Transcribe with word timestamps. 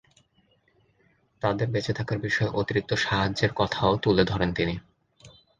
তাদের 1.41 1.67
বেঁচে 1.67 1.93
থাকার 1.93 2.17
বিষয়ে 2.19 2.53
অতিরিক্ত 2.53 2.93
সাহায্যের 2.95 3.51
কথাও 3.55 3.91
তুলে 3.97 4.23
ধরেন 4.23 4.49
তিনি। 4.53 4.75